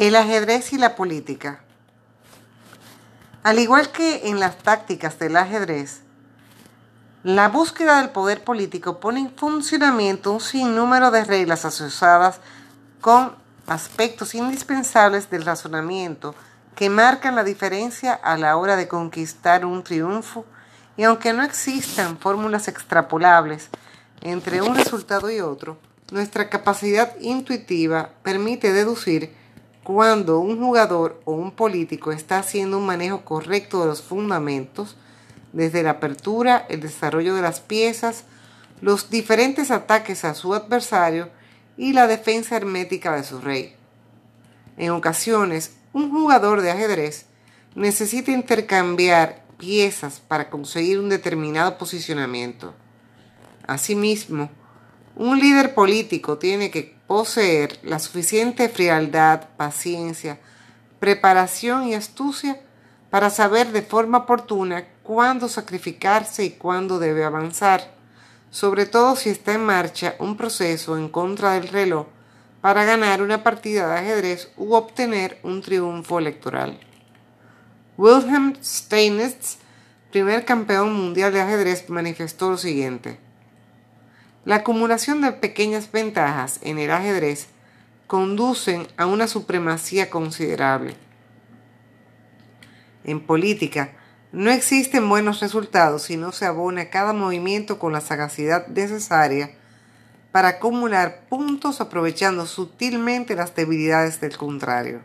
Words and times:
El 0.00 0.16
ajedrez 0.16 0.72
y 0.72 0.78
la 0.78 0.96
política. 0.96 1.60
Al 3.42 3.58
igual 3.58 3.92
que 3.92 4.28
en 4.30 4.40
las 4.40 4.56
tácticas 4.56 5.18
del 5.18 5.36
ajedrez, 5.36 6.00
la 7.22 7.50
búsqueda 7.50 8.00
del 8.00 8.08
poder 8.08 8.42
político 8.42 8.98
pone 8.98 9.20
en 9.20 9.30
funcionamiento 9.36 10.32
un 10.32 10.40
sinnúmero 10.40 11.10
de 11.10 11.24
reglas 11.24 11.66
asociadas 11.66 12.40
con 13.02 13.34
aspectos 13.66 14.34
indispensables 14.34 15.28
del 15.28 15.44
razonamiento 15.44 16.34
que 16.76 16.88
marcan 16.88 17.36
la 17.36 17.44
diferencia 17.44 18.14
a 18.14 18.38
la 18.38 18.56
hora 18.56 18.76
de 18.76 18.88
conquistar 18.88 19.66
un 19.66 19.84
triunfo 19.84 20.46
y 20.96 21.04
aunque 21.04 21.34
no 21.34 21.42
existan 21.42 22.16
fórmulas 22.16 22.68
extrapolables 22.68 23.68
entre 24.22 24.62
un 24.62 24.74
resultado 24.76 25.30
y 25.30 25.42
otro, 25.42 25.76
nuestra 26.10 26.48
capacidad 26.48 27.14
intuitiva 27.20 28.12
permite 28.22 28.72
deducir 28.72 29.38
cuando 29.92 30.38
un 30.38 30.60
jugador 30.60 31.20
o 31.24 31.32
un 31.32 31.50
político 31.50 32.12
está 32.12 32.38
haciendo 32.38 32.78
un 32.78 32.86
manejo 32.86 33.24
correcto 33.24 33.80
de 33.80 33.86
los 33.86 34.02
fundamentos, 34.02 34.96
desde 35.52 35.82
la 35.82 35.90
apertura, 35.90 36.64
el 36.68 36.80
desarrollo 36.80 37.34
de 37.34 37.42
las 37.42 37.58
piezas, 37.58 38.22
los 38.80 39.10
diferentes 39.10 39.72
ataques 39.72 40.24
a 40.24 40.34
su 40.34 40.54
adversario 40.54 41.28
y 41.76 41.92
la 41.92 42.06
defensa 42.06 42.56
hermética 42.56 43.16
de 43.16 43.24
su 43.24 43.40
rey. 43.40 43.74
En 44.76 44.90
ocasiones, 44.90 45.74
un 45.92 46.08
jugador 46.12 46.60
de 46.60 46.70
ajedrez 46.70 47.26
necesita 47.74 48.30
intercambiar 48.30 49.42
piezas 49.58 50.20
para 50.20 50.50
conseguir 50.50 51.00
un 51.00 51.08
determinado 51.08 51.78
posicionamiento. 51.78 52.74
Asimismo, 53.66 54.50
un 55.16 55.40
líder 55.40 55.74
político 55.74 56.38
tiene 56.38 56.70
que 56.70 56.94
poseer 57.10 57.76
la 57.82 57.98
suficiente 57.98 58.68
frialdad, 58.68 59.48
paciencia, 59.56 60.38
preparación 61.00 61.88
y 61.88 61.94
astucia 61.94 62.60
para 63.10 63.30
saber 63.30 63.72
de 63.72 63.82
forma 63.82 64.18
oportuna 64.18 64.84
cuándo 65.02 65.48
sacrificarse 65.48 66.44
y 66.44 66.50
cuándo 66.50 67.00
debe 67.00 67.24
avanzar, 67.24 67.82
sobre 68.52 68.86
todo 68.86 69.16
si 69.16 69.28
está 69.28 69.54
en 69.54 69.64
marcha 69.64 70.14
un 70.20 70.36
proceso 70.36 70.96
en 70.96 71.08
contra 71.08 71.54
del 71.54 71.66
reloj 71.66 72.06
para 72.60 72.84
ganar 72.84 73.22
una 73.22 73.42
partida 73.42 73.88
de 73.88 73.98
ajedrez 73.98 74.52
u 74.56 74.74
obtener 74.74 75.40
un 75.42 75.62
triunfo 75.62 76.20
electoral. 76.20 76.78
Wilhelm 77.96 78.54
Steinitz, 78.62 79.56
primer 80.12 80.44
campeón 80.44 80.94
mundial 80.94 81.32
de 81.32 81.40
ajedrez, 81.40 81.90
manifestó 81.90 82.50
lo 82.50 82.56
siguiente. 82.56 83.18
La 84.50 84.56
acumulación 84.56 85.20
de 85.20 85.30
pequeñas 85.30 85.92
ventajas 85.92 86.58
en 86.62 86.80
el 86.80 86.90
ajedrez 86.90 87.46
conducen 88.08 88.88
a 88.96 89.06
una 89.06 89.28
supremacía 89.28 90.10
considerable. 90.10 90.96
En 93.04 93.24
política, 93.24 93.92
no 94.32 94.50
existen 94.50 95.08
buenos 95.08 95.38
resultados 95.38 96.02
si 96.02 96.16
no 96.16 96.32
se 96.32 96.46
abona 96.46 96.90
cada 96.90 97.12
movimiento 97.12 97.78
con 97.78 97.92
la 97.92 98.00
sagacidad 98.00 98.66
necesaria 98.66 99.52
para 100.32 100.48
acumular 100.48 101.28
puntos 101.28 101.80
aprovechando 101.80 102.44
sutilmente 102.44 103.36
las 103.36 103.54
debilidades 103.54 104.20
del 104.20 104.36
contrario. 104.36 105.00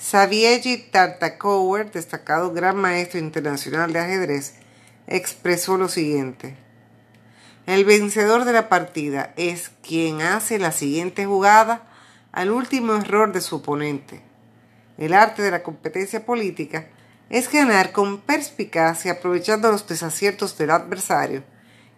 Xavier 0.00 0.60
Tartakower, 0.90 1.92
destacado 1.92 2.52
gran 2.52 2.76
maestro 2.76 3.20
internacional 3.20 3.92
de 3.92 4.00
ajedrez, 4.00 4.56
expresó 5.06 5.78
lo 5.78 5.88
siguiente. 5.88 6.65
El 7.66 7.84
vencedor 7.84 8.44
de 8.44 8.52
la 8.52 8.68
partida 8.68 9.34
es 9.36 9.72
quien 9.82 10.22
hace 10.22 10.60
la 10.60 10.70
siguiente 10.70 11.26
jugada 11.26 11.82
al 12.30 12.52
último 12.52 12.94
error 12.94 13.32
de 13.32 13.40
su 13.40 13.56
oponente. 13.56 14.22
El 14.98 15.12
arte 15.12 15.42
de 15.42 15.50
la 15.50 15.64
competencia 15.64 16.24
política 16.24 16.86
es 17.28 17.50
ganar 17.50 17.90
con 17.90 18.20
perspicacia 18.20 19.14
aprovechando 19.14 19.72
los 19.72 19.84
desaciertos 19.88 20.56
del 20.56 20.70
adversario 20.70 21.42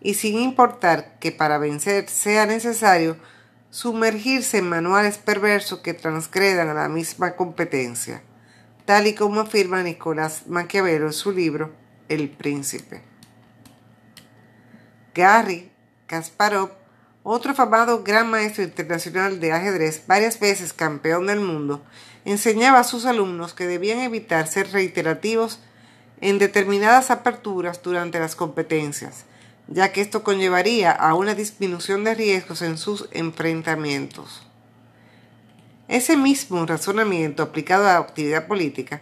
y 0.00 0.14
sin 0.14 0.38
importar 0.38 1.18
que 1.18 1.32
para 1.32 1.58
vencer 1.58 2.08
sea 2.08 2.46
necesario 2.46 3.16
sumergirse 3.70 4.58
en 4.58 4.68
manuales 4.68 5.18
perversos 5.18 5.80
que 5.80 5.94
transgredan 5.94 6.68
a 6.68 6.74
la 6.74 6.88
misma 6.88 7.34
competencia, 7.34 8.22
tal 8.84 9.08
y 9.08 9.16
como 9.16 9.40
afirma 9.40 9.82
Nicolás 9.82 10.46
Maquiavelo 10.46 11.06
en 11.06 11.12
su 11.12 11.32
libro 11.32 11.72
El 12.08 12.30
Príncipe. 12.30 13.15
Gary 15.16 15.70
Kasparov, 16.06 16.72
otro 17.22 17.52
afamado 17.52 18.04
gran 18.04 18.30
maestro 18.30 18.62
internacional 18.62 19.40
de 19.40 19.50
ajedrez, 19.50 20.02
varias 20.06 20.38
veces 20.38 20.74
campeón 20.74 21.26
del 21.26 21.40
mundo, 21.40 21.82
enseñaba 22.26 22.80
a 22.80 22.84
sus 22.84 23.06
alumnos 23.06 23.54
que 23.54 23.66
debían 23.66 24.00
evitar 24.00 24.46
ser 24.46 24.70
reiterativos 24.72 25.58
en 26.20 26.38
determinadas 26.38 27.10
aperturas 27.10 27.82
durante 27.82 28.20
las 28.20 28.36
competencias, 28.36 29.24
ya 29.68 29.90
que 29.90 30.02
esto 30.02 30.22
conllevaría 30.22 30.92
a 30.92 31.14
una 31.14 31.34
disminución 31.34 32.04
de 32.04 32.14
riesgos 32.14 32.60
en 32.60 32.76
sus 32.76 33.08
enfrentamientos. 33.10 34.46
Ese 35.88 36.18
mismo 36.18 36.66
razonamiento 36.66 37.42
aplicado 37.42 37.88
a 37.88 37.94
la 37.94 37.98
actividad 37.98 38.46
política 38.46 39.00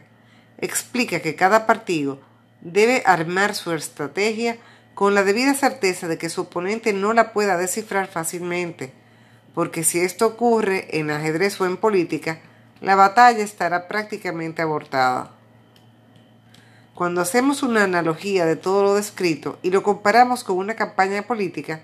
explica 0.58 1.18
que 1.20 1.34
cada 1.34 1.66
partido 1.66 2.20
debe 2.60 3.02
armar 3.04 3.54
su 3.56 3.72
estrategia 3.72 4.58
con 4.94 5.14
la 5.14 5.24
debida 5.24 5.54
certeza 5.54 6.08
de 6.08 6.18
que 6.18 6.28
su 6.28 6.42
oponente 6.42 6.92
no 6.92 7.12
la 7.12 7.32
pueda 7.32 7.56
descifrar 7.56 8.06
fácilmente, 8.06 8.92
porque 9.54 9.84
si 9.84 10.00
esto 10.00 10.26
ocurre 10.26 10.98
en 10.98 11.10
ajedrez 11.10 11.60
o 11.60 11.66
en 11.66 11.76
política, 11.76 12.38
la 12.80 12.94
batalla 12.94 13.42
estará 13.42 13.88
prácticamente 13.88 14.62
abortada. 14.62 15.32
Cuando 16.94 17.20
hacemos 17.20 17.64
una 17.64 17.84
analogía 17.84 18.46
de 18.46 18.56
todo 18.56 18.84
lo 18.84 18.94
descrito 18.94 19.58
y 19.62 19.70
lo 19.70 19.82
comparamos 19.82 20.44
con 20.44 20.58
una 20.58 20.76
campaña 20.76 21.22
política, 21.22 21.80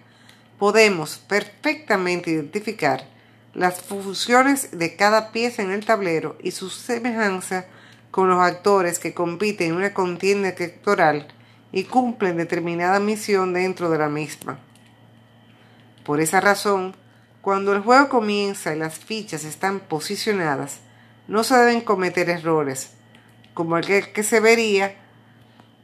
podemos 0.58 1.18
perfectamente 1.18 2.30
identificar 2.30 3.08
las 3.54 3.80
funciones 3.80 4.78
de 4.78 4.94
cada 4.94 5.32
pieza 5.32 5.62
en 5.62 5.72
el 5.72 5.84
tablero 5.84 6.36
y 6.40 6.52
su 6.52 6.70
semejanza 6.70 7.66
con 8.12 8.28
los 8.28 8.40
actores 8.40 9.00
que 9.00 9.14
compiten 9.14 9.70
en 9.70 9.76
una 9.76 9.94
contienda 9.94 10.50
electoral 10.50 11.26
y 11.72 11.84
cumplen 11.84 12.36
determinada 12.36 13.00
misión 13.00 13.52
dentro 13.52 13.90
de 13.90 13.98
la 13.98 14.08
misma. 14.08 14.58
Por 16.04 16.20
esa 16.20 16.40
razón, 16.40 16.96
cuando 17.42 17.72
el 17.72 17.82
juego 17.82 18.08
comienza 18.08 18.74
y 18.74 18.78
las 18.78 18.98
fichas 18.98 19.44
están 19.44 19.80
posicionadas, 19.80 20.80
no 21.28 21.44
se 21.44 21.56
deben 21.56 21.80
cometer 21.80 22.28
errores, 22.28 22.90
como 23.54 23.76
el 23.78 23.86
que 24.12 24.22
se 24.22 24.40
vería 24.40 24.96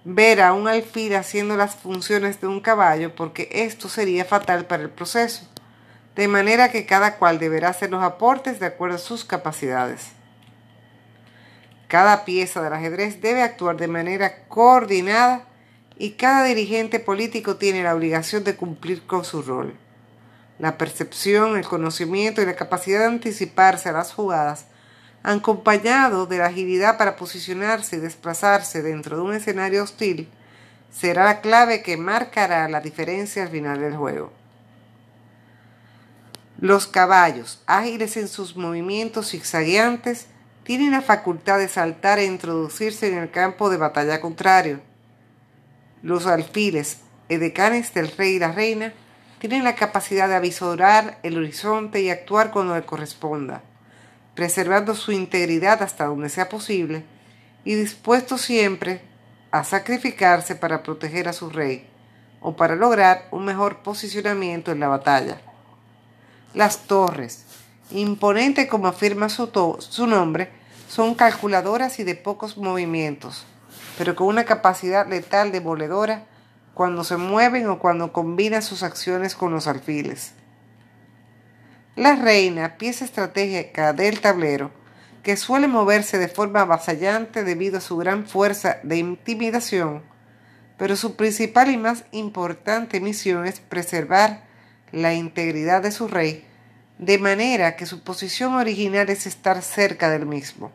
ver 0.05 0.41
a 0.41 0.53
un 0.53 0.69
alfil 0.69 1.15
haciendo 1.17 1.57
las 1.57 1.75
funciones 1.75 2.41
de 2.41 2.47
un 2.47 2.61
caballo 2.61 3.15
porque 3.15 3.49
esto 3.51 3.89
sería 3.89 4.25
fatal 4.25 4.67
para 4.67 4.85
el 4.85 4.91
proceso, 4.91 5.49
de 6.15 6.29
manera 6.29 6.71
que 6.71 6.87
cada 6.87 7.17
cual 7.17 7.39
deberá 7.39 7.71
hacer 7.71 7.91
los 7.91 8.03
aportes 8.03 8.61
de 8.61 8.67
acuerdo 8.67 8.97
a 8.97 8.99
sus 8.99 9.25
capacidades. 9.25 10.13
Cada 11.89 12.25
pieza 12.25 12.63
del 12.63 12.73
ajedrez 12.73 13.21
debe 13.21 13.43
actuar 13.43 13.77
de 13.77 13.89
manera 13.89 14.47
coordinada 14.49 15.47
y 15.99 16.13
cada 16.13 16.45
dirigente 16.45 17.01
político 17.01 17.57
tiene 17.57 17.83
la 17.83 17.95
obligación 17.95 18.45
de 18.45 18.57
cumplir 18.57 19.07
con 19.07 19.25
su 19.25 19.43
rol. 19.43 19.75
La 20.59 20.79
percepción, 20.79 21.57
el 21.57 21.65
conocimiento 21.65 22.43
y 22.43 22.47
la 22.47 22.57
capacidad 22.57 23.01
de 23.01 23.07
anticiparse 23.07 23.89
a 23.89 23.93
las 23.93 24.13
jugadas 24.13 24.67
acompañado 25.23 26.27
de 26.27 26.39
la 26.39 26.47
agilidad 26.47 26.97
para 26.99 27.17
posicionarse 27.17 27.97
y 27.97 27.99
desplazarse 27.99 28.81
dentro 28.81 29.17
de 29.17 29.23
un 29.23 29.35
escenario 29.35 29.83
hostil, 29.83 30.29
será 30.93 31.25
la 31.25 31.41
clave 31.41 31.83
que 31.83 31.97
marcará 31.97 32.69
la 32.69 32.81
diferencia 32.81 33.43
al 33.43 33.49
final 33.49 33.81
del 33.81 33.97
juego. 33.97 34.33
Los 36.59 36.87
caballos, 36.87 37.61
ágiles 37.67 38.17
en 38.17 38.29
sus 38.29 38.57
movimientos 38.57 39.31
zigzagueantes, 39.31 40.27
tienen 40.63 40.93
la 40.93 41.03
facultad 41.03 41.59
de 41.59 41.69
saltar 41.69 42.19
e 42.19 42.25
introducirse 42.25 43.09
en 43.09 43.19
el 43.19 43.31
campo 43.31 43.69
de 43.69 43.77
batalla 43.79 44.21
contrario. 44.21 44.81
Los 46.07 46.27
alfiles, 46.27 46.99
edecanes 47.29 47.93
del 47.93 48.13
rey 48.17 48.35
y 48.35 48.39
la 48.39 48.53
reina, 48.53 48.93
tienen 49.41 49.65
la 49.65 49.75
capacidad 49.75 50.29
de 50.29 50.37
avisorar 50.37 51.19
el 51.25 51.37
horizonte 51.37 52.01
y 52.01 52.11
actuar 52.11 52.53
cuando 52.53 52.77
le 52.77 52.87
corresponda 52.87 53.63
preservando 54.37 54.95
su 54.95 55.11
integridad 55.11 55.83
hasta 55.83 56.05
donde 56.05 56.29
sea 56.29 56.49
posible 56.49 57.03
y 57.65 57.75
dispuesto 57.75 58.39
siempre 58.39 59.01
a 59.51 59.65
sacrificarse 59.65 60.55
para 60.55 60.85
proteger 60.85 61.27
a 61.27 61.33
su 61.33 61.51
rey 61.51 61.89
o 62.41 62.55
para 62.55 62.77
lograr 62.77 63.27
un 63.33 63.47
mejor 63.47 63.79
posicionamiento 63.79 64.71
en 64.71 64.79
la 64.79 64.89
batalla. 64.89 65.41
Las 66.55 66.87
torres, 66.87 67.47
imponentes 67.91 68.69
como 68.69 68.87
afirma 68.87 69.29
su 69.29 70.07
nombre, 70.07 70.51
son 70.89 71.15
calculadoras 71.15 71.99
y 71.99 72.05
de 72.05 72.15
pocos 72.15 72.59
movimientos, 72.59 73.47
pero 73.97 74.15
con 74.15 74.29
una 74.29 74.45
capacidad 74.45 75.07
letal 75.07 75.53
demoledora 75.53 76.25
cuando 76.75 77.05
se 77.05 77.17
mueven 77.17 77.69
o 77.69 77.79
cuando 77.79 78.13
combinan 78.13 78.63
sus 78.63 78.83
acciones 78.83 79.35
con 79.35 79.53
los 79.53 79.67
alfiles. 79.67 80.33
La 81.95 82.15
reina, 82.15 82.77
pieza 82.77 83.07
estratégica 83.07 83.95
del 83.95 84.21
tablero, 84.21 84.71
que 85.23 85.37
suele 85.37 85.67
moverse 85.67 86.19
de 86.19 86.29
forma 86.29 86.61
avasallante 86.61 87.43
debido 87.43 87.79
a 87.79 87.81
su 87.81 87.97
gran 87.97 88.27
fuerza 88.27 88.79
de 88.83 88.99
intimidación, 88.99 90.03
pero 90.77 90.95
su 90.95 91.17
principal 91.17 91.71
y 91.71 91.79
más 91.79 92.05
importante 92.13 93.01
misión 93.01 93.47
es 93.47 93.61
preservar 93.61 94.43
la 94.93 95.15
integridad 95.15 95.83
de 95.83 95.91
su 95.91 96.07
rey, 96.07 96.47
de 96.99 97.19
manera 97.19 97.77
que 97.77 97.87
su 97.87 98.03
posición 98.03 98.55
original 98.55 99.09
es 99.09 99.27
estar 99.27 99.63
cerca 99.63 100.11
del 100.11 100.27
mismo. 100.27 100.71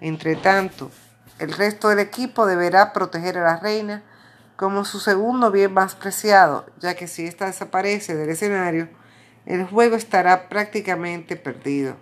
Entre 0.00 0.34
tanto, 0.34 0.90
el 1.38 1.52
resto 1.52 1.88
del 1.88 1.98
equipo 1.98 2.46
deberá 2.46 2.92
proteger 2.92 3.38
a 3.38 3.44
la 3.44 3.56
reina 3.58 4.02
como 4.56 4.84
su 4.84 5.00
segundo 5.00 5.50
bien 5.50 5.72
más 5.72 5.94
preciado, 5.94 6.66
ya 6.78 6.94
que 6.94 7.08
si 7.08 7.26
ésta 7.26 7.46
desaparece 7.46 8.14
del 8.14 8.30
escenario, 8.30 8.88
el 9.46 9.64
juego 9.64 9.96
estará 9.96 10.48
prácticamente 10.48 11.36
perdido. 11.36 11.96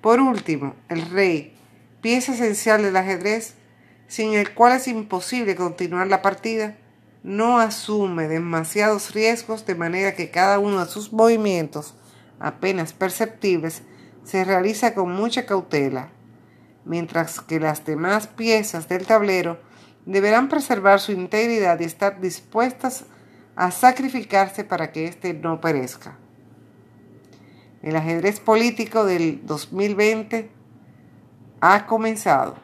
Por 0.00 0.20
último, 0.20 0.74
el 0.88 1.10
rey, 1.10 1.56
pieza 2.00 2.32
esencial 2.32 2.82
del 2.82 2.96
ajedrez, 2.96 3.54
sin 4.08 4.34
el 4.34 4.54
cual 4.54 4.74
es 4.74 4.88
imposible 4.88 5.56
continuar 5.56 6.06
la 6.06 6.22
partida, 6.22 6.76
no 7.22 7.58
asume 7.58 8.28
demasiados 8.28 9.14
riesgos 9.14 9.64
de 9.66 9.74
manera 9.74 10.14
que 10.14 10.30
cada 10.30 10.58
uno 10.58 10.84
de 10.84 10.90
sus 10.90 11.12
movimientos, 11.12 11.94
apenas 12.38 12.92
perceptibles, 12.92 13.82
se 14.24 14.44
realiza 14.44 14.94
con 14.94 15.10
mucha 15.12 15.46
cautela, 15.46 16.10
mientras 16.84 17.40
que 17.40 17.60
las 17.60 17.84
demás 17.84 18.26
piezas 18.26 18.88
del 18.88 19.06
tablero 19.06 19.58
deberán 20.06 20.48
preservar 20.48 21.00
su 21.00 21.12
integridad 21.12 21.80
y 21.80 21.84
estar 21.84 22.20
dispuestas 22.20 23.04
a 23.56 23.70
sacrificarse 23.70 24.64
para 24.64 24.92
que 24.92 25.06
éste 25.06 25.32
no 25.34 25.60
perezca. 25.60 26.18
El 27.82 27.96
ajedrez 27.96 28.40
político 28.40 29.04
del 29.04 29.44
2020 29.44 30.50
ha 31.60 31.86
comenzado. 31.86 32.63